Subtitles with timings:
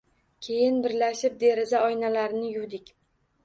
[0.47, 2.95] Keyin birgalashib, deraza oynalarini yuvdik